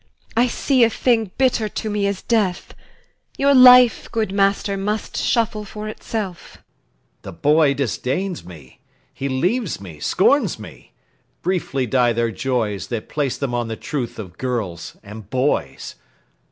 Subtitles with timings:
[0.35, 2.73] I see a thing Bitter to me as death;
[3.37, 6.53] your life, good master, Must shuffle for itself.
[6.55, 6.63] LUCIUS.
[7.21, 8.79] The boy disdains me,
[9.13, 10.93] He leaves me, scorns me.
[11.43, 15.93] Briefly die their joys That place them on the truth of girls and boys.